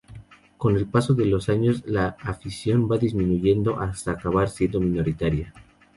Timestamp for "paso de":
0.87-1.25